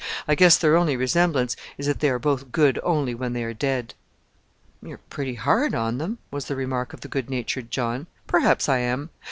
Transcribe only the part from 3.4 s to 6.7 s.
are dead." "You're pretty hard on them," was the